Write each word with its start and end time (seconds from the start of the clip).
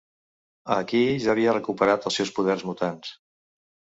A 0.75 0.77
aquí 0.85 1.01
ja 1.25 1.29
havia 1.33 1.53
recuperat 1.57 2.09
els 2.11 2.17
seus 2.21 2.31
poders 2.39 2.65
mutants. 2.71 3.15